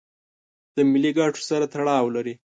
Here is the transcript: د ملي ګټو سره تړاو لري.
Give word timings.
د 0.75 0.77
ملي 0.91 1.11
ګټو 1.17 1.41
سره 1.49 1.65
تړاو 1.73 2.13
لري. 2.15 2.33